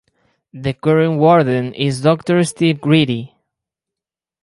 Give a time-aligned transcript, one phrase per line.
[0.51, 3.35] The current warden is Doctor Steve Greedy.